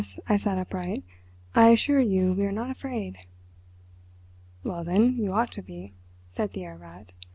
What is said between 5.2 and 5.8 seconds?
ought to